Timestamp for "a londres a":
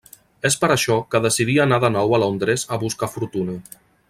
2.19-2.85